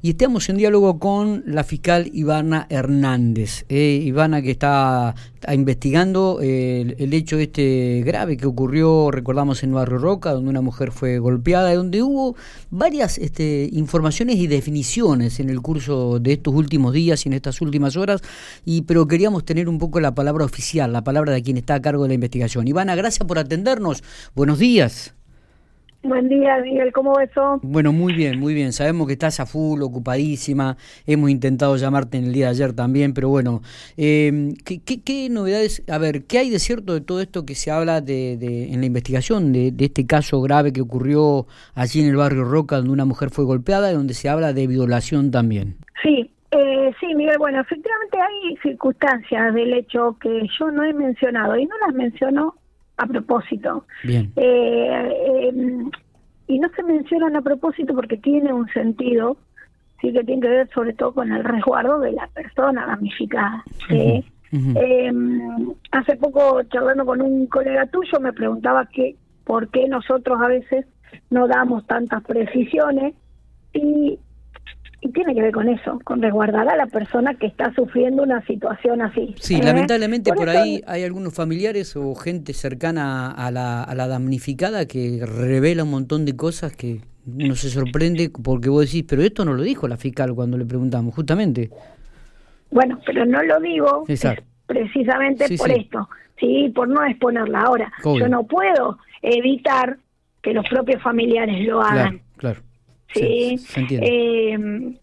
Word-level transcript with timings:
y 0.00 0.10
estamos 0.10 0.48
en 0.48 0.56
diálogo 0.56 0.98
con 0.98 1.42
la 1.46 1.64
fiscal 1.64 2.08
Ivana 2.12 2.66
Hernández. 2.70 3.64
Eh, 3.68 4.00
Ivana 4.04 4.42
que 4.42 4.52
está, 4.52 5.14
investigando 5.52 6.38
eh, 6.40 6.94
el, 6.98 7.12
hecho 7.14 7.38
este 7.38 8.02
grave 8.04 8.36
que 8.36 8.46
ocurrió, 8.46 9.10
recordamos, 9.10 9.62
en 9.62 9.72
Barrio 9.72 9.98
Roca, 9.98 10.32
donde 10.32 10.50
una 10.50 10.60
mujer 10.60 10.92
fue 10.92 11.18
golpeada, 11.18 11.74
donde 11.74 12.02
hubo 12.02 12.36
varias 12.70 13.18
este, 13.18 13.68
informaciones 13.72 14.36
y 14.36 14.46
definiciones 14.46 15.40
en 15.40 15.50
el 15.50 15.60
curso 15.60 16.20
de 16.20 16.34
estos 16.34 16.54
últimos 16.54 16.92
días 16.92 17.26
y 17.26 17.28
en 17.28 17.32
estas 17.32 17.60
últimas 17.60 17.96
horas, 17.96 18.20
y 18.64 18.82
pero 18.82 19.08
queríamos 19.08 19.44
tener 19.44 19.68
un 19.68 19.78
poco 19.78 19.98
la 20.00 20.14
palabra 20.14 20.44
oficial, 20.44 20.92
la 20.92 21.02
palabra 21.02 21.32
de 21.32 21.42
quien 21.42 21.56
está 21.56 21.74
a 21.74 21.82
cargo 21.82 22.04
de 22.04 22.08
la 22.08 22.14
investigación. 22.14 22.68
Ivana, 22.68 22.94
gracias 22.94 23.26
por 23.26 23.38
atendernos. 23.38 24.04
Buenos 24.34 24.58
días. 24.58 25.17
Buen 26.02 26.28
día, 26.28 26.58
Miguel, 26.62 26.92
¿cómo 26.92 27.16
ves 27.16 27.30
Bueno, 27.62 27.92
muy 27.92 28.12
bien, 28.12 28.38
muy 28.38 28.54
bien. 28.54 28.72
Sabemos 28.72 29.08
que 29.08 29.14
estás 29.14 29.40
a 29.40 29.46
full, 29.46 29.82
ocupadísima. 29.82 30.76
Hemos 31.06 31.28
intentado 31.28 31.76
llamarte 31.76 32.18
en 32.18 32.26
el 32.26 32.32
día 32.32 32.46
de 32.46 32.50
ayer 32.52 32.72
también, 32.72 33.14
pero 33.14 33.28
bueno, 33.28 33.62
eh, 33.96 34.54
¿qué, 34.64 35.28
novedades? 35.28 35.82
A 35.90 35.98
ver, 35.98 36.24
¿qué 36.26 36.38
hay 36.38 36.50
de 36.50 36.60
cierto 36.60 36.94
de 36.94 37.00
todo 37.00 37.20
esto 37.20 37.44
que 37.44 37.56
se 37.56 37.72
habla 37.72 38.00
de, 38.00 38.34
en 38.72 38.78
la 38.78 38.86
investigación 38.86 39.52
de, 39.52 39.74
este 39.76 40.06
caso 40.06 40.40
grave 40.40 40.72
que 40.72 40.80
ocurrió 40.80 41.46
allí 41.74 42.00
en 42.00 42.06
el 42.06 42.16
barrio 42.16 42.44
Roca, 42.44 42.76
donde 42.76 42.92
una 42.92 43.04
mujer 43.04 43.30
fue 43.30 43.44
golpeada 43.44 43.90
y 43.90 43.94
donde 43.94 44.14
se 44.14 44.28
habla 44.28 44.52
de 44.52 44.68
violación 44.68 45.32
también? 45.32 45.78
Sí, 46.00 46.30
eh, 46.52 46.92
sí, 47.00 47.12
Miguel, 47.16 47.38
bueno, 47.38 47.60
efectivamente 47.60 48.18
hay 48.20 48.56
circunstancias 48.62 49.52
del 49.52 49.74
hecho 49.74 50.16
que 50.20 50.46
yo 50.60 50.70
no 50.70 50.84
he 50.84 50.92
mencionado 50.92 51.56
y 51.56 51.66
no 51.66 51.74
las 51.84 51.94
menciono 51.94 52.54
a 52.98 53.06
propósito. 53.06 53.86
Bien. 54.04 54.30
Eh, 54.36 55.48
em, 55.48 55.90
y 56.46 56.58
no 56.58 56.68
se 56.74 56.82
mencionan 56.82 57.36
a 57.36 57.42
propósito 57.42 57.94
porque 57.94 58.16
tiene 58.16 58.52
un 58.52 58.68
sentido, 58.68 59.36
sí 60.00 60.12
que 60.12 60.24
tiene 60.24 60.42
que 60.42 60.48
ver 60.48 60.70
sobre 60.70 60.92
todo 60.92 61.12
con 61.14 61.32
el 61.32 61.44
resguardo 61.44 62.00
de 62.00 62.12
la 62.12 62.26
persona 62.28 62.86
damnificada. 62.86 63.64
Em, 64.50 65.74
hace 65.92 66.16
poco 66.16 66.62
charlando 66.64 67.04
con 67.04 67.20
un 67.20 67.46
colega 67.46 67.86
tuyo 67.86 68.18
me 68.18 68.32
preguntaba 68.32 68.86
que 68.86 69.14
por 69.44 69.68
qué 69.68 69.88
nosotros 69.88 70.40
a 70.40 70.48
veces 70.48 70.86
no 71.30 71.46
damos 71.46 71.86
tantas 71.86 72.22
precisiones 72.24 73.14
y 73.74 74.18
y 75.00 75.10
tiene 75.12 75.34
que 75.34 75.42
ver 75.42 75.52
con 75.52 75.68
eso, 75.68 76.00
con 76.04 76.20
resguardar 76.20 76.68
a 76.68 76.76
la 76.76 76.86
persona 76.86 77.34
que 77.34 77.46
está 77.46 77.72
sufriendo 77.74 78.22
una 78.22 78.44
situación 78.46 79.00
así. 79.00 79.34
Sí, 79.38 79.56
¿eh? 79.56 79.62
lamentablemente 79.62 80.32
por, 80.32 80.48
ahí 80.48 80.82
hay 80.86 81.04
algunos 81.04 81.34
familiares 81.34 81.94
o 81.96 82.14
gente 82.14 82.52
cercana 82.52 83.30
a 83.30 83.50
la, 83.50 83.84
a 83.84 83.94
la 83.94 84.08
damnificada 84.08 84.86
que 84.86 85.24
revela 85.24 85.84
un 85.84 85.90
montón 85.90 86.24
de 86.24 86.34
cosas 86.34 86.74
que 86.74 87.00
uno 87.26 87.54
se 87.54 87.70
sorprende 87.70 88.30
porque 88.30 88.68
vos 88.68 88.86
decís, 88.86 89.04
pero 89.08 89.22
esto 89.22 89.44
no 89.44 89.54
lo 89.54 89.62
dijo 89.62 89.86
la 89.86 89.96
fiscal 89.96 90.34
cuando 90.34 90.56
le 90.58 90.64
preguntamos, 90.64 91.14
justamente. 91.14 91.70
Bueno, 92.70 92.98
pero 93.06 93.24
no 93.24 93.42
lo 93.42 93.60
digo 93.60 94.04
precisamente 94.66 95.56
por 95.56 95.70
esto, 95.70 96.08
sí, 96.38 96.70
por 96.74 96.88
no 96.88 97.04
exponerla. 97.04 97.60
Ahora, 97.60 97.92
yo 98.04 98.28
no 98.28 98.44
puedo 98.44 98.98
evitar 99.22 99.96
que 100.42 100.52
los 100.52 100.66
propios 100.68 101.02
familiares 101.02 101.66
lo 101.66 101.80
hagan. 101.80 102.18
claro. 102.18 102.27
Sí, 103.14 103.56
eh, 103.90 104.58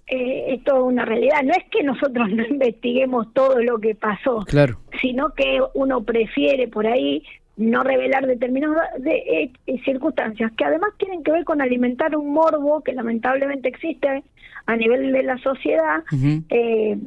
eh, 0.08 0.46
es 0.48 0.64
toda 0.64 0.84
una 0.84 1.06
realidad. 1.06 1.42
No 1.44 1.52
es 1.52 1.64
que 1.72 1.84
nosotros 1.84 2.30
no 2.32 2.46
investiguemos 2.46 3.34
todo 3.34 3.60
lo 3.62 3.80
que 3.80 3.96
pasó, 3.96 4.46
claro. 4.46 4.80
sino 5.02 5.34
que 5.34 5.60
uno 5.74 6.04
prefiere 6.04 6.68
por 6.68 6.86
ahí 6.86 7.24
no 7.58 7.84
revelar 7.84 8.28
determinadas 8.28 9.02
de, 9.02 9.52
eh, 9.66 9.80
circunstancias 9.86 10.52
que 10.58 10.66
además 10.66 10.92
tienen 10.98 11.24
que 11.24 11.32
ver 11.32 11.46
con 11.46 11.62
alimentar 11.62 12.16
un 12.16 12.34
morbo 12.34 12.82
que 12.82 12.94
lamentablemente 12.94 13.70
existe 13.70 14.24
a 14.66 14.76
nivel 14.76 15.14
de 15.14 15.24
la 15.24 15.38
sociedad 15.38 16.04
eh, 16.50 16.98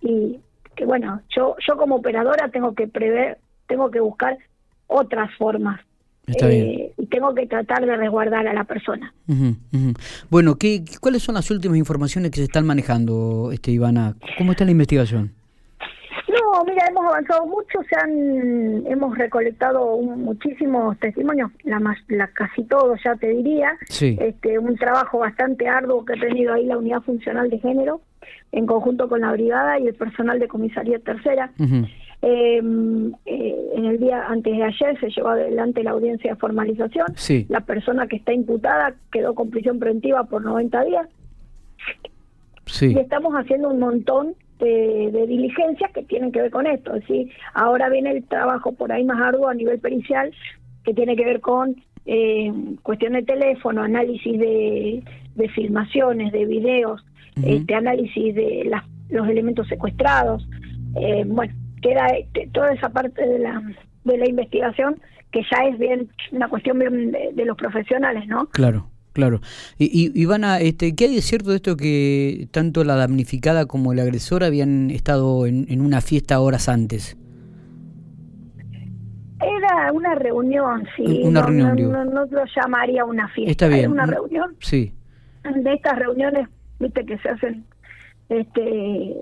y 0.00 0.40
que 0.74 0.84
bueno 0.86 1.20
yo 1.36 1.56
yo 1.66 1.76
como 1.76 1.96
operadora 1.96 2.48
tengo 2.48 2.74
que 2.74 2.88
prever 2.88 3.38
tengo 3.66 3.90
que 3.90 4.00
buscar 4.00 4.38
otras 4.86 5.30
formas 5.36 5.80
eh, 6.26 6.92
y 6.96 7.06
tengo 7.06 7.34
que 7.34 7.46
tratar 7.46 7.84
de 7.84 7.96
resguardar 7.96 8.46
a 8.46 8.54
la 8.54 8.64
persona. 8.64 9.12
Bueno, 10.30 10.56
¿qué, 10.56 10.84
¿cuáles 11.00 11.22
son 11.22 11.34
las 11.34 11.50
últimas 11.50 11.76
informaciones 11.78 12.30
que 12.30 12.38
se 12.38 12.44
están 12.44 12.66
manejando, 12.66 13.50
este 13.52 13.72
Ivana? 13.72 14.14
¿Cómo 14.38 14.52
está 14.52 14.64
la 14.64 14.70
investigación? 14.70 15.32
No, 16.28 16.64
mira, 16.64 16.86
hemos 16.88 17.04
avanzado 17.04 17.44
mucho, 17.46 17.80
se 17.88 17.96
han, 17.96 18.86
hemos 18.86 19.18
recolectado 19.18 19.98
muchísimos 19.98 20.98
testimonios, 20.98 21.50
la, 21.64 21.78
más, 21.78 21.98
la 22.08 22.26
casi 22.28 22.64
todos 22.64 23.00
ya 23.04 23.16
te 23.16 23.28
diría, 23.28 23.76
este, 23.88 24.58
un 24.58 24.76
trabajo 24.76 25.18
bastante 25.18 25.68
arduo 25.68 26.04
que 26.04 26.14
ha 26.14 26.20
tenido 26.20 26.54
ahí 26.54 26.64
la 26.64 26.78
unidad 26.78 27.02
funcional 27.02 27.50
de 27.50 27.58
género 27.58 28.00
en 28.52 28.66
conjunto 28.66 29.08
con 29.08 29.22
la 29.22 29.32
brigada 29.32 29.78
y 29.78 29.88
el 29.88 29.94
personal 29.94 30.38
de 30.38 30.48
comisaría 30.48 30.98
tercera. 31.00 31.50
Em, 31.58 31.86
eh, 32.22 32.58
en 32.58 33.84
el 33.84 33.98
día 33.98 34.26
antes 34.28 34.56
de 34.56 34.62
ayer 34.62 34.98
se 35.00 35.10
llevó 35.10 35.30
adelante 35.30 35.82
la 35.82 35.90
audiencia 35.90 36.32
de 36.32 36.36
formalización. 36.38 37.06
La 37.48 37.60
persona 37.60 38.06
que 38.06 38.16
está 38.16 38.32
imputada 38.32 38.94
quedó 39.10 39.34
con 39.34 39.50
prisión 39.50 39.80
preventiva 39.80 40.24
por 40.24 40.44
90 40.44 40.84
días. 40.84 41.08
Sí. 42.66 42.92
Y 42.94 42.98
estamos 42.98 43.34
haciendo 43.34 43.70
un 43.70 43.80
montón 43.80 44.34
de, 44.60 45.26
diligencias 45.26 45.90
que 45.92 46.04
tienen 46.04 46.30
que 46.30 46.42
ver 46.42 46.50
con 46.52 46.66
esto. 46.66 46.92
¿sí? 47.08 47.30
Ahora 47.54 47.88
viene 47.88 48.12
el 48.12 48.24
trabajo 48.24 48.72
por 48.72 48.92
ahí 48.92 49.04
más 49.04 49.20
arduo 49.20 49.48
a 49.48 49.54
nivel 49.54 49.80
pericial 49.80 50.32
que 50.84 50.94
tiene 50.94 51.16
que 51.16 51.24
ver 51.24 51.40
con 51.40 51.76
eh, 52.06 52.52
cuestión 52.82 53.14
de 53.14 53.22
teléfono, 53.22 53.82
análisis 53.82 54.38
de, 54.38 55.02
filmaciones, 55.54 56.32
de 56.32 56.46
videos, 56.46 57.04
este 57.44 57.74
análisis 57.74 58.34
de 58.34 58.64
las, 58.66 58.84
los 59.10 59.28
elementos 59.28 59.66
secuestrados. 59.66 60.46
Eh, 60.96 61.24
bueno, 61.26 61.54
queda 61.82 62.06
este, 62.06 62.48
toda 62.52 62.72
esa 62.72 62.88
parte 62.88 63.26
de 63.26 63.38
la, 63.38 63.62
de 64.04 64.16
la 64.16 64.28
investigación 64.28 65.00
que 65.30 65.42
ya 65.50 65.66
es 65.66 65.78
bien 65.78 66.08
una 66.30 66.48
cuestión 66.48 66.78
de, 66.78 67.44
los 67.44 67.56
profesionales, 67.56 68.26
¿no? 68.28 68.46
Claro. 68.46 68.88
Claro. 69.12 69.42
Y, 69.76 70.10
Ivana, 70.18 70.58
este, 70.58 70.94
¿qué 70.94 71.04
hay 71.04 71.14
de 71.16 71.20
cierto 71.20 71.50
de 71.50 71.56
esto 71.56 71.76
que 71.76 72.48
tanto 72.50 72.82
la 72.82 72.96
damnificada 72.96 73.66
como 73.66 73.92
el 73.92 73.98
agresor 73.98 74.42
habían 74.42 74.90
estado 74.90 75.44
en, 75.44 75.82
una 75.82 76.00
fiesta 76.00 76.40
horas 76.40 76.70
antes? 76.70 77.18
Era 79.38 79.92
una 79.92 80.14
reunión, 80.14 80.86
sí. 80.96 81.20
Una 81.24 81.42
reunión, 81.42 81.76
no, 81.92 82.04
no, 82.06 82.24
lo 82.24 82.44
llamaría 82.56 83.04
una 83.04 83.28
fiesta. 83.28 83.50
Está 83.50 83.68
bien. 83.68 83.80
Era 83.80 83.90
una 83.90 84.06
reunión. 84.06 84.56
Sí. 84.60 84.94
De 85.44 85.74
estas 85.74 85.98
reuniones, 85.98 86.48
viste, 86.78 87.04
que 87.04 87.18
se 87.18 87.28
hacen 87.28 87.66
este, 88.30 89.14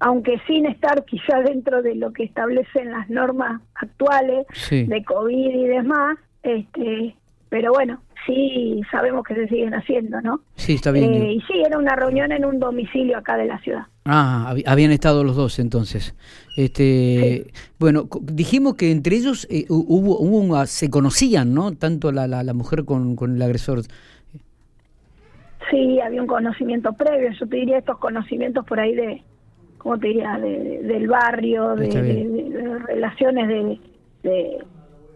aunque 0.00 0.38
sin 0.46 0.66
estar 0.66 1.04
quizá 1.04 1.40
dentro 1.42 1.82
de 1.82 1.94
lo 1.94 2.12
que 2.12 2.24
establecen 2.24 2.90
las 2.90 3.08
normas 3.08 3.60
actuales 3.74 4.46
de 4.70 5.04
COVID 5.04 5.54
y 5.54 5.66
demás, 5.66 6.18
este, 6.42 7.16
pero 7.48 7.72
bueno, 7.72 8.00
sí 8.26 8.80
sabemos 8.90 9.24
que 9.24 9.34
se 9.34 9.48
siguen 9.48 9.74
haciendo, 9.74 10.20
¿no? 10.20 10.40
Sí, 10.56 10.74
está 10.74 10.90
bien. 10.90 11.14
Eh, 11.14 11.32
y 11.34 11.40
sí, 11.42 11.62
era 11.64 11.78
una 11.78 11.96
reunión 11.96 12.32
en 12.32 12.44
un 12.44 12.58
domicilio 12.58 13.18
acá 13.18 13.36
de 13.36 13.46
la 13.46 13.58
ciudad. 13.60 13.86
Ah, 14.04 14.54
habían 14.66 14.90
estado 14.90 15.24
los 15.24 15.36
dos 15.36 15.58
entonces. 15.58 16.14
Este, 16.56 17.46
bueno, 17.78 18.08
dijimos 18.22 18.74
que 18.74 18.90
entre 18.90 19.16
ellos 19.16 19.46
eh, 19.50 19.66
hubo, 19.68 20.18
hubo 20.18 20.66
se 20.66 20.90
conocían, 20.90 21.54
¿no? 21.54 21.72
Tanto 21.72 22.12
la, 22.12 22.26
la, 22.26 22.42
la 22.42 22.54
mujer 22.54 22.84
con, 22.84 23.16
con 23.16 23.36
el 23.36 23.42
agresor. 23.42 23.82
Sí, 25.70 26.00
había 26.00 26.20
un 26.20 26.28
conocimiento 26.28 26.92
previo. 26.92 27.30
Yo 27.32 27.48
te 27.48 27.56
diría 27.56 27.78
estos 27.78 27.98
conocimientos 27.98 28.64
por 28.66 28.78
ahí 28.78 28.94
de 28.94 29.22
¿cómo 29.86 30.00
te 30.00 30.08
diría?, 30.08 30.36
del 30.36 31.06
barrio, 31.06 31.76
de, 31.76 32.80
relaciones 32.88 33.48
de, 33.48 34.58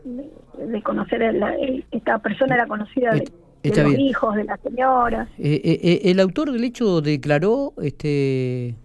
de, 0.04 0.82
conocer 0.82 1.24
a 1.24 1.54
esta 1.90 2.20
persona 2.20 2.54
era 2.54 2.66
conocida 2.68 3.10
de, 3.10 3.82
los 3.82 3.98
hijos 3.98 4.36
de 4.36 4.44
la 4.44 4.56
señora. 4.58 5.26
Eh, 5.38 5.60
eh, 5.64 5.80
eh, 5.82 6.00
¿El 6.04 6.20
autor 6.20 6.52
del 6.52 6.62
hecho 6.62 7.00
declaró? 7.00 7.72
este 7.82 8.76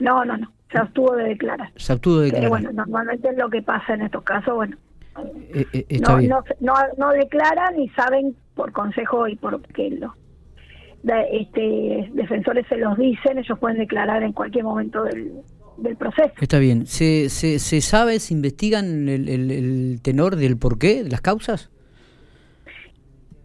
No, 0.00 0.22
no, 0.26 0.36
no, 0.36 0.52
se 0.70 0.76
abstuvo 0.76 1.16
de 1.16 1.24
declarar. 1.30 1.72
Se 1.76 1.94
abstuvo 1.94 2.18
de 2.18 2.24
declarar. 2.26 2.50
bueno, 2.50 2.70
normalmente 2.72 3.30
es 3.30 3.38
lo 3.38 3.48
que 3.48 3.62
pasa 3.62 3.94
en 3.94 4.02
estos 4.02 4.22
casos, 4.22 4.54
bueno. 4.54 4.76
no, 5.14 6.20
no, 6.20 6.44
no, 6.60 6.74
no 6.98 7.10
declaran 7.12 7.74
ni 7.78 7.88
saben 7.90 8.36
por 8.54 8.70
consejo 8.72 9.28
y 9.28 9.36
por 9.36 9.62
qué 9.62 9.88
lo 9.92 10.14
este, 11.30 12.10
defensores 12.12 12.66
se 12.68 12.76
los 12.76 12.96
dicen, 12.96 13.38
ellos 13.38 13.58
pueden 13.58 13.78
declarar 13.78 14.22
en 14.22 14.32
cualquier 14.32 14.64
momento 14.64 15.04
del, 15.04 15.32
proceso. 15.98 16.32
Está 16.40 16.58
bien. 16.58 16.86
¿Se, 16.86 17.28
se, 17.28 17.58
se 17.58 17.80
sabe, 17.80 18.20
se 18.20 18.32
investigan 18.32 19.08
el, 19.08 19.28
el, 19.28 20.00
tenor 20.02 20.36
del 20.36 20.56
porqué, 20.56 21.02
de 21.02 21.10
las 21.10 21.20
causas? 21.20 21.70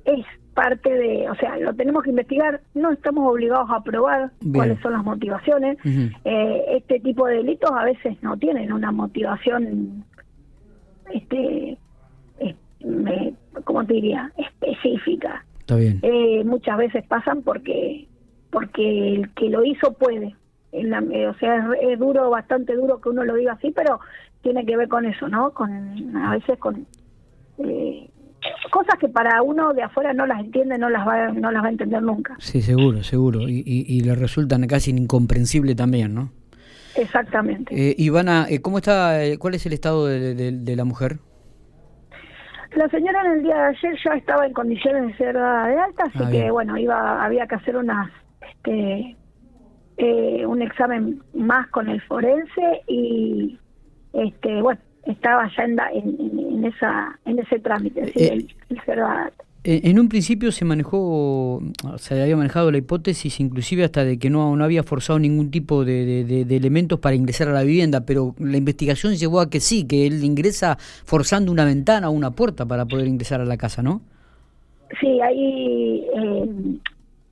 Es 0.05 0.25
parte 0.53 0.89
de, 0.89 1.29
o 1.29 1.35
sea, 1.35 1.57
lo 1.57 1.73
tenemos 1.73 2.03
que 2.03 2.11
investigar, 2.11 2.61
no 2.75 2.91
estamos 2.91 3.27
obligados 3.27 3.69
a 3.71 3.81
probar 3.81 4.31
cuáles 4.53 4.79
son 4.81 4.93
las 4.93 5.03
motivaciones. 5.03 5.77
Eh, 5.85 6.65
este 6.77 6.99
tipo 6.99 7.25
de 7.27 7.37
delitos 7.37 7.71
a 7.71 7.85
veces 7.85 8.21
no 8.21 8.37
tienen 8.37 8.71
una 8.71 8.91
motivación, 8.91 10.03
este, 11.13 11.77
¿cómo 13.63 13.85
te 13.85 13.93
diría?, 13.93 14.31
específica 14.37 15.45
Está 15.69 15.79
bien. 15.79 15.99
Eh, 16.01 16.43
muchas 16.45 16.79
veces 16.79 17.05
pasan 17.05 17.43
porque 17.43 18.07
porque 18.49 19.13
el 19.13 19.29
que 19.35 19.49
lo 19.49 19.63
hizo 19.63 19.93
puede. 19.93 20.35
En 20.71 20.89
la, 20.89 20.97
eh, 20.97 21.27
o 21.27 21.35
sea, 21.35 21.57
es, 21.79 21.91
es, 21.91 21.99
duro, 21.99 22.31
bastante 22.31 22.73
duro 22.75 22.99
que 22.99 23.09
uno 23.09 23.23
lo 23.23 23.35
diga 23.35 23.53
así, 23.53 23.71
pero 23.75 23.99
tiene 24.41 24.65
que 24.65 24.75
ver 24.75 24.87
con 24.87 25.05
eso, 25.05 25.27
¿no? 25.27 25.51
Con 25.51 26.17
a 26.17 26.31
veces 26.31 26.57
con 26.57 26.87
eh, 27.59 28.09
cosas 28.71 28.97
que 28.99 29.09
para 29.09 29.43
uno 29.43 29.73
de 29.73 29.83
afuera 29.83 30.11
no 30.11 30.25
las 30.25 30.39
entiende, 30.39 30.79
no 30.79 30.89
las 30.89 31.07
va, 31.07 31.27
no 31.33 31.51
las 31.51 31.61
va 31.61 31.67
a 31.67 31.71
entender 31.71 32.01
nunca. 32.01 32.35
Sí, 32.39 32.63
seguro, 32.63 33.03
seguro. 33.03 33.41
Y, 33.47 33.63
y, 33.63 33.85
y 33.95 34.01
le 34.01 34.15
resultan 34.15 34.65
casi 34.65 34.89
incomprensible 34.89 35.75
también, 35.75 36.15
¿no? 36.15 36.31
Exactamente. 36.95 37.91
Eh, 37.91 37.95
Ivana, 37.99 38.47
eh, 38.49 38.59
¿cómo 38.59 38.79
está, 38.79 39.19
cuál 39.37 39.53
es 39.53 39.67
el 39.67 39.73
estado 39.73 40.07
de, 40.07 40.33
de, 40.33 40.51
de, 40.51 40.75
la 40.75 40.83
mujer? 40.83 41.19
La 42.75 42.87
señora 42.89 43.21
en 43.25 43.31
el 43.31 43.43
día 43.43 43.55
de 43.55 43.63
ayer 43.69 43.97
ya 44.03 44.13
estaba 44.13 44.45
en 44.45 44.53
condiciones 44.53 45.07
de 45.07 45.17
ser 45.17 45.33
dada 45.33 45.67
de 45.67 45.79
alta, 45.79 46.03
así 46.03 46.19
ah, 46.23 46.29
que 46.31 46.51
bueno, 46.51 46.77
iba, 46.77 47.23
había 47.23 47.47
que 47.47 47.55
hacer 47.55 47.75
unas, 47.75 48.11
este, 48.41 49.17
eh, 49.97 50.45
un 50.45 50.61
examen 50.61 51.21
más 51.33 51.67
con 51.69 51.89
el 51.89 51.99
forense 52.01 52.81
y, 52.87 53.59
este, 54.13 54.61
bueno, 54.61 54.79
estaba 55.05 55.49
ya 55.57 55.63
en, 55.63 55.79
en, 55.93 56.39
en 56.39 56.65
esa, 56.65 57.19
en 57.25 57.39
ese 57.39 57.59
trámite. 57.59 58.01
Eh, 58.15 58.33
el, 58.33 58.55
el 58.69 58.81
ser 58.85 58.97
dada 58.97 59.15
de 59.15 59.21
alta. 59.23 59.43
En 59.63 59.99
un 59.99 60.07
principio 60.07 60.53
se 60.53 60.63
manejó, 60.63 61.61
se 61.97 62.21
había 62.21 62.37
manejado 62.37 62.71
la 62.71 62.77
hipótesis 62.77 63.41
inclusive 63.41 63.83
hasta 63.83 64.05
de 64.05 64.17
que 64.17 64.29
no, 64.29 64.55
no 64.55 64.63
había 64.63 64.83
forzado 64.83 65.19
ningún 65.19 65.51
tipo 65.51 65.83
de, 65.83 66.23
de, 66.23 66.45
de, 66.45 66.55
elementos 66.55 66.97
para 66.99 67.15
ingresar 67.15 67.49
a 67.49 67.51
la 67.51 67.63
vivienda, 67.63 68.05
pero 68.05 68.35
la 68.39 68.55
investigación 68.55 69.15
llevó 69.15 69.41
a 69.41 69.49
que 69.49 69.59
sí, 69.59 69.85
que 69.85 70.07
él 70.07 70.23
ingresa 70.23 70.77
forzando 70.79 71.51
una 71.51 71.65
ventana 71.65 72.09
o 72.09 72.13
una 72.13 72.31
puerta 72.31 72.65
para 72.65 72.85
poder 72.85 73.07
ingresar 73.07 73.41
a 73.41 73.45
la 73.45 73.57
casa, 73.57 73.83
¿no? 73.83 74.01
Sí, 75.01 75.19
ahí 75.19 76.05
eh, 76.15 76.49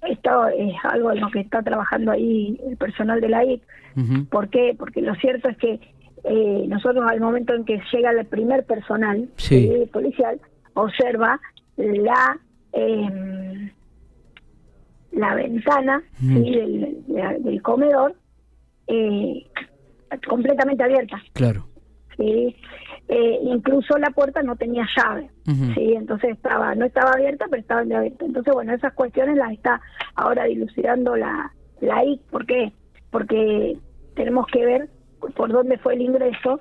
esto 0.10 0.48
es 0.50 0.74
algo 0.84 1.12
en 1.12 1.22
lo 1.22 1.30
que 1.30 1.40
está 1.40 1.62
trabajando 1.62 2.12
ahí 2.12 2.60
el 2.68 2.78
personal 2.78 3.22
de 3.22 3.30
la 3.30 3.46
IP. 3.46 3.62
Uh 3.96 4.00
-huh. 4.02 4.30
¿Por 4.30 4.50
qué? 4.50 4.76
Porque 4.78 5.02
lo 5.02 5.16
cierto 5.16 5.50
es 5.50 5.58
que 5.58 5.80
eh, 6.24 6.66
nosotros 6.68 7.06
al 7.08 7.20
momento 7.20 7.54
en 7.54 7.66
que 7.66 7.82
llega 7.92 8.12
el 8.12 8.26
primer 8.26 8.66
personal 8.66 9.30
sí. 9.38 9.70
eh, 9.72 9.90
policial, 9.92 10.40
observa 10.74 11.40
la 11.78 12.40
eh, 12.74 13.72
la 15.12 15.36
ventana 15.36 16.04
mm. 16.20 16.36
¿sí? 16.36 16.52
del, 16.52 17.04
de, 17.08 17.38
del, 17.40 17.62
comedor 17.62 18.16
eh, 18.88 19.46
completamente 20.28 20.84
abierta. 20.84 21.22
Claro. 21.34 21.68
Sí. 22.18 22.56
Eh, 23.10 23.40
incluso 23.44 23.98
la 23.98 24.10
puerta 24.10 24.42
no 24.44 24.56
tenía 24.56 24.86
llave, 24.96 25.30
uh 25.48 25.52
-huh. 25.52 25.74
sí, 25.76 25.94
entonces 25.94 26.32
estaba 26.32 26.76
no 26.76 26.84
estaba 26.86 27.12
abierta, 27.12 27.46
pero 27.50 27.62
estaba 27.62 27.82
abierta. 27.82 28.26
Entonces, 28.26 28.54
bueno, 28.54 28.74
esas 28.74 28.94
cuestiones 28.94 29.38
las 29.38 29.54
está 29.54 29.80
ahora 30.16 30.44
dilucidando 30.44 31.16
la 31.16 31.54
la 31.80 32.04
I, 32.04 32.20
¿por 32.30 32.46
qué? 32.46 32.74
Porque 33.12 33.78
tenemos 34.16 34.46
que 34.48 34.66
ver 34.66 34.90
por 35.36 35.52
dónde 35.52 35.78
fue 35.78 35.94
el 35.94 36.02
ingreso 36.02 36.60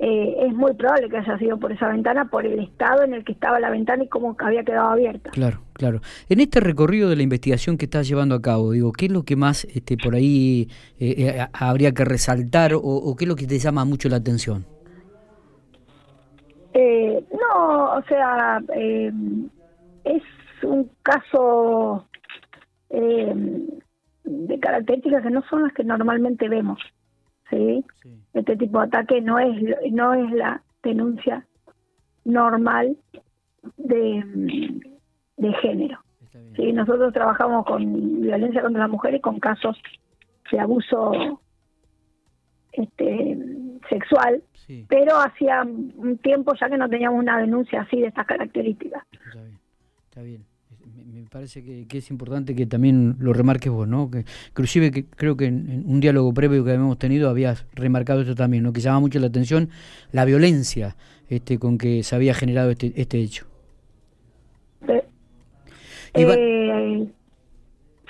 eh, 0.00 0.46
es 0.46 0.52
muy 0.52 0.74
probable 0.74 1.08
que 1.08 1.18
haya 1.18 1.38
sido 1.38 1.58
por 1.58 1.70
esa 1.70 1.88
ventana, 1.88 2.24
por 2.24 2.44
el 2.44 2.58
estado 2.58 3.04
en 3.04 3.14
el 3.14 3.24
que 3.24 3.32
estaba 3.32 3.60
la 3.60 3.70
ventana 3.70 4.02
y 4.02 4.08
cómo 4.08 4.36
había 4.40 4.64
quedado 4.64 4.90
abierta. 4.90 5.30
Claro, 5.30 5.60
claro. 5.72 6.00
En 6.28 6.40
este 6.40 6.58
recorrido 6.60 7.08
de 7.08 7.16
la 7.16 7.22
investigación 7.22 7.78
que 7.78 7.84
estás 7.84 8.08
llevando 8.08 8.34
a 8.34 8.42
cabo, 8.42 8.72
digo, 8.72 8.92
¿qué 8.92 9.06
es 9.06 9.12
lo 9.12 9.22
que 9.22 9.36
más 9.36 9.64
este, 9.66 9.96
por 9.96 10.16
ahí 10.16 10.68
eh, 10.98 11.14
eh, 11.18 11.46
habría 11.52 11.92
que 11.92 12.04
resaltar 12.04 12.74
o, 12.74 12.80
o, 12.80 13.14
qué 13.16 13.24
es 13.24 13.28
lo 13.28 13.36
que 13.36 13.46
te 13.46 13.58
llama 13.58 13.84
mucho 13.84 14.08
la 14.08 14.16
atención? 14.16 14.66
Eh, 16.72 17.24
no, 17.32 17.94
o 17.94 18.02
sea, 18.08 18.60
eh, 18.74 19.12
es 20.04 20.22
un 20.64 20.90
caso 21.02 22.08
de 22.90 24.60
características 24.60 25.22
que 25.22 25.30
no 25.30 25.42
son 25.48 25.62
las 25.62 25.72
que 25.72 25.84
normalmente 25.84 26.48
vemos. 26.48 26.80
¿sí? 27.50 27.84
Este 28.34 28.56
tipo 28.56 28.80
de 28.80 28.86
ataque 28.86 29.20
no 29.20 29.38
es 29.38 29.56
no 29.92 30.14
es 30.14 30.30
la 30.32 30.62
denuncia 30.82 31.46
normal 32.24 32.96
de, 33.76 34.82
de 35.36 35.52
género. 35.54 35.98
¿sí? 36.56 36.72
Nosotros 36.72 37.12
trabajamos 37.12 37.64
con 37.64 38.20
violencia 38.20 38.62
contra 38.62 38.82
la 38.82 38.88
mujer 38.88 39.14
y 39.14 39.20
con 39.20 39.38
casos 39.38 39.80
de 40.50 40.60
abuso 40.60 41.40
este 42.72 43.38
sexual, 43.88 44.42
sí. 44.66 44.84
pero 44.88 45.16
hacía 45.16 45.62
un 45.62 46.18
tiempo 46.18 46.52
ya 46.60 46.68
que 46.68 46.76
no 46.76 46.88
teníamos 46.88 47.20
una 47.20 47.38
denuncia 47.38 47.82
así 47.82 48.00
de 48.00 48.08
estas 48.08 48.26
características. 48.26 49.04
Está 49.12 49.42
bien, 49.42 49.58
está 50.08 50.22
bien 50.22 50.53
me 51.14 51.28
parece 51.28 51.62
que, 51.62 51.86
que, 51.86 51.98
es 51.98 52.10
importante 52.10 52.54
que 52.54 52.66
también 52.66 53.16
lo 53.18 53.32
remarques 53.32 53.70
vos, 53.70 53.86
¿no? 53.86 54.10
Que, 54.10 54.24
inclusive 54.48 54.90
que 54.90 55.04
creo 55.04 55.36
que 55.36 55.46
en, 55.46 55.70
en, 55.70 55.84
un 55.86 56.00
diálogo 56.00 56.34
previo 56.34 56.64
que 56.64 56.72
habíamos 56.72 56.98
tenido 56.98 57.30
habías 57.30 57.66
remarcado 57.74 58.22
eso 58.22 58.34
también, 58.34 58.64
¿no? 58.64 58.72
Que 58.72 58.80
llama 58.80 59.00
mucho 59.00 59.18
la 59.20 59.28
atención 59.28 59.70
la 60.12 60.24
violencia 60.24 60.96
este, 61.28 61.58
con 61.58 61.78
que 61.78 62.02
se 62.02 62.14
había 62.14 62.34
generado 62.34 62.70
este, 62.70 62.92
este 62.96 63.18
hecho. 63.20 63.46
Eh, 64.88 65.04
eh, 66.14 67.08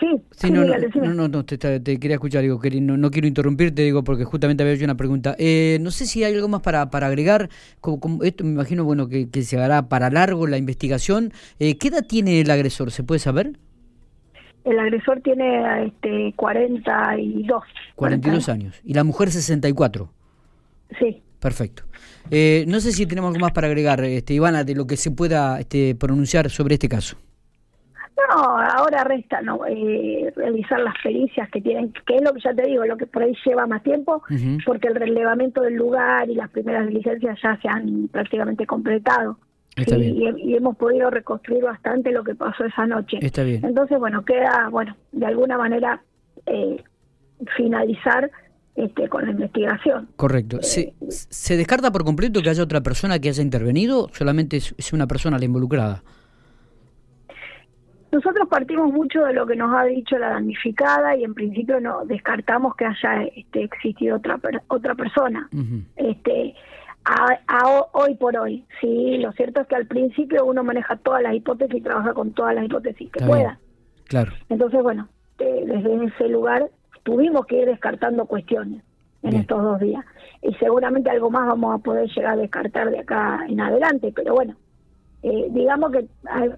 Sí, 0.05 0.23
sí, 0.33 0.51
no, 0.51 0.65
no, 0.65 0.75
no, 0.77 1.15
no, 1.15 1.29
no, 1.29 1.45
te, 1.45 1.56
te, 1.56 1.99
quería 1.99 2.17
escuchar, 2.17 2.43
digo, 2.43 2.61
que 2.61 2.71
no, 2.81 2.97
no, 2.99 3.11
quiero 3.11 3.27
interrumpirte, 3.27 3.83
digo, 3.83 4.05
porque 4.05 4.25
justamente 4.25 4.62
había 4.62 4.75
hecho 4.75 4.85
una 4.85 4.97
pregunta. 4.97 5.35
Eh, 5.39 5.79
no 5.81 5.91
sé 5.91 6.05
si 6.05 6.25
hay 6.25 6.35
algo 6.35 6.49
más 6.49 6.61
para, 6.61 6.91
para 6.91 7.06
agregar, 7.06 7.49
como, 7.81 8.01
como 8.01 8.23
esto 8.23 8.45
me 8.45 8.51
imagino, 8.51 8.85
bueno, 8.85 9.09
que, 9.09 9.31
que, 9.31 9.43
se 9.43 9.59
hará 9.59 9.89
para 9.89 10.11
largo 10.11 10.47
la 10.47 10.59
investigación. 10.59 11.33
Eh, 11.59 11.79
¿Qué 11.79 11.89
edad 11.89 12.05
tiene 12.06 12.41
el 12.41 12.51
agresor? 12.51 12.91
¿Se 12.91 13.03
puede 13.03 13.19
saber? 13.19 13.53
El 14.65 14.79
agresor 14.79 15.21
tiene 15.23 15.87
este, 15.87 16.35
42. 16.37 17.62
42 17.95 18.49
años. 18.51 18.81
¿Y 18.85 18.93
la 18.93 19.05
mujer 19.05 19.31
64? 19.31 20.11
Sí. 20.99 21.23
Perfecto. 21.41 21.85
Eh, 22.31 22.65
no 22.69 22.81
sé 22.81 22.93
si 22.93 23.06
tenemos 23.06 23.29
algo 23.29 23.41
más 23.41 23.53
para 23.53 23.69
agregar, 23.69 24.05
este, 24.05 24.35
Ivana, 24.35 24.65
de 24.65 24.75
lo 24.75 24.87
que 24.87 24.97
se 24.97 25.11
pueda 25.11 25.61
este, 25.61 25.95
pronunciar 25.95 26.51
sobre 26.51 26.75
este 26.75 26.89
caso. 26.89 27.17
No, 28.16 28.58
ahora 28.58 29.05
resta 29.05 29.43
no 29.43 29.66
eh, 29.66 30.32
realizar 30.37 30.81
las 30.81 30.94
pericias 31.02 31.50
que 31.50 31.61
tienen, 31.61 31.93
que 32.06 32.16
es 32.16 32.22
lo 32.22 32.32
que 32.32 32.40
ya 32.40 32.55
te 32.55 32.62
digo, 32.62 32.84
lo 32.87 32.96
que 32.96 33.06
por 33.06 33.22
ahí 33.22 33.34
lleva 33.44 33.66
más 33.66 33.82
tiempo, 33.82 34.22
uh 34.31 34.32
-huh. 34.32 34.64
porque 34.64 34.88
el 34.88 34.94
relevamiento 34.94 35.61
del 35.62 35.75
lugar 35.75 36.31
y 36.31 36.34
las 36.34 36.49
primeras 36.50 36.87
diligencias 36.87 37.38
ya 37.43 37.58
se 37.61 37.69
han 37.69 38.08
prácticamente 38.08 38.66
completado. 38.66 39.38
Está 39.76 39.96
y, 39.96 40.12
bien. 40.12 40.38
y, 40.38 40.55
hemos 40.55 40.76
podido 40.76 41.11
reconstruir 41.11 41.64
bastante 41.64 42.12
lo 42.12 42.22
que 42.22 42.37
pasó 42.37 42.64
esa 42.64 42.87
noche. 42.87 43.19
Está 43.20 43.43
bien. 43.43 43.64
Entonces, 43.64 43.99
bueno, 43.99 44.25
queda, 44.25 44.69
bueno, 44.70 44.96
de 45.10 45.26
alguna 45.26 45.58
manera 45.58 46.00
eh, 46.46 46.82
finalizar 47.56 48.31
este, 48.77 49.08
con 49.08 49.24
la 49.24 49.32
investigación. 49.32 50.08
Correcto. 50.15 50.58
¿Se, 50.62 50.81
eh, 50.81 50.94
¿Se 51.08 51.56
descarta 51.56 51.91
por 51.91 52.05
completo 52.05 52.41
que 52.43 52.50
haya 52.50 52.62
otra 52.62 52.82
persona 52.82 53.19
que 53.19 53.29
haya 53.29 53.43
intervenido? 53.43 54.08
¿Solamente 54.12 54.58
es, 54.58 54.74
es 54.79 54.93
una 54.93 55.08
persona 55.08 55.39
la 55.39 55.44
involucrada? 55.44 56.05
Nosotros 58.15 58.47
partimos 58.49 58.93
mucho 58.93 59.25
de 59.25 59.33
lo 59.33 59.44
que 59.44 59.56
nos 59.56 59.75
ha 59.75 59.83
dicho 59.87 60.17
la 60.19 60.29
damnificada 60.29 61.17
y 61.17 61.25
en 61.25 61.35
principio 61.35 61.81
no 61.81 62.05
descartamos 62.05 62.77
que 62.77 62.85
haya 62.85 63.25
este, 63.35 63.65
existido 63.65 64.19
otra 64.19 64.39
otra 64.69 64.94
persona. 64.94 65.49
Uh 65.53 65.56
-huh. 65.56 65.85
Este 65.97 66.55
a, 67.05 67.37
a, 67.49 67.87
hoy 67.93 68.15
por 68.15 68.37
hoy, 68.37 68.65
sí, 68.81 69.19
lo 69.19 69.33
cierto 69.33 69.63
es 69.63 69.67
que 69.67 69.75
al 69.75 69.87
principio 69.87 70.44
uno 70.44 70.63
maneja 70.63 70.94
todas 70.97 71.23
las 71.23 71.35
hipótesis 71.35 71.75
y 71.75 71.81
trabaja 71.81 72.15
con 72.15 72.33
todas 72.33 72.55
las 72.55 72.65
hipótesis 72.67 73.11
que 73.11 73.19
Está 73.19 73.27
pueda. 73.27 73.43
Bien. 73.43 74.05
Claro. 74.06 74.33
Entonces, 74.49 74.81
bueno, 74.81 75.09
eh, 75.41 75.65
desde 75.67 76.05
ese 76.05 76.29
lugar 76.29 76.71
tuvimos 77.03 77.47
que 77.47 77.63
ir 77.63 77.67
descartando 77.67 78.27
cuestiones 78.27 78.81
en 79.25 79.31
bien. 79.31 79.41
estos 79.43 79.61
dos 79.61 79.81
días 79.81 80.05
y 80.41 80.55
seguramente 80.55 81.11
algo 81.11 81.31
más 81.31 81.49
vamos 81.49 81.75
a 81.75 81.83
poder 81.83 82.09
llegar 82.11 82.35
a 82.35 82.43
descartar 82.43 82.91
de 82.93 83.01
acá 83.01 83.44
en 83.49 83.61
adelante, 83.61 84.13
pero 84.15 84.35
bueno, 84.35 84.55
eh, 85.25 85.49
digamos 85.51 85.91
que 85.91 86.06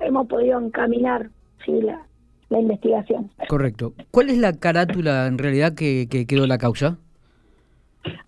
hemos 0.00 0.26
podido 0.26 0.60
encaminar 0.60 1.30
sí, 1.64 1.80
la, 1.82 2.06
la 2.48 2.60
investigación. 2.60 3.30
Correcto. 3.48 3.94
¿Cuál 4.10 4.30
es 4.30 4.38
la 4.38 4.52
carátula 4.52 5.26
en 5.26 5.38
realidad 5.38 5.74
que, 5.74 6.08
que 6.10 6.26
quedó 6.26 6.46
la 6.46 6.58
causa? 6.58 6.98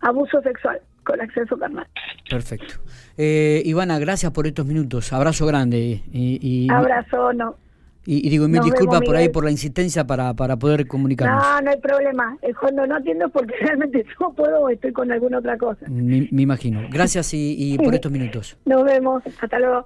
Abuso 0.00 0.40
sexual 0.42 0.80
con 1.04 1.20
acceso 1.20 1.56
carnal. 1.56 1.86
Perfecto. 2.28 2.74
Eh, 3.16 3.62
Ivana, 3.64 3.98
gracias 3.98 4.30
por 4.32 4.46
estos 4.46 4.66
minutos. 4.66 5.12
Abrazo 5.12 5.46
grande. 5.46 6.02
Y, 6.12 6.38
y 6.42 6.70
Abrazo, 6.70 7.32
no. 7.32 7.56
Y, 8.04 8.26
y 8.26 8.30
digo, 8.30 8.48
mil 8.48 8.62
disculpas 8.62 9.02
por 9.02 9.16
ahí 9.16 9.28
por 9.28 9.44
la 9.44 9.50
insistencia 9.50 10.06
para, 10.06 10.32
para 10.32 10.56
poder 10.56 10.86
comunicarnos. 10.86 11.42
No, 11.42 11.60
no 11.60 11.70
hay 11.70 11.78
problema. 11.78 12.38
Cuando 12.58 12.86
no 12.86 12.96
atiendo 12.96 13.28
porque 13.28 13.54
realmente 13.60 14.04
no 14.18 14.32
puedo 14.32 14.60
o 14.62 14.68
estoy 14.70 14.92
con 14.92 15.12
alguna 15.12 15.38
otra 15.38 15.58
cosa. 15.58 15.86
Me, 15.90 16.26
me 16.30 16.42
imagino. 16.42 16.80
Gracias 16.90 17.34
y, 17.34 17.54
y 17.58 17.76
por 17.78 17.94
estos 17.94 18.10
minutos. 18.10 18.56
Nos 18.64 18.84
vemos. 18.84 19.22
Hasta 19.40 19.58
luego. 19.58 19.76